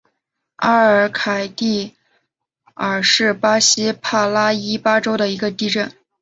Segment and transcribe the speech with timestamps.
[0.55, 1.93] 阿尔坎蒂
[2.73, 5.95] 尔是巴西帕拉伊巴州的一个市镇。